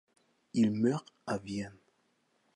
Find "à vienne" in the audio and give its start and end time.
1.27-1.77